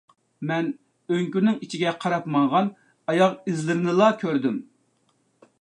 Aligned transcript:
مەن 0.51 0.69
ئۆڭكۈرنىڭ 1.15 1.59
ئىچىگە 1.67 1.93
قاراپ 2.05 2.25
ماڭغان 2.37 2.73
ئاياغ 3.13 3.39
ئىزلىرىنىلا 3.53 4.13
كۆردۈم 4.25 4.61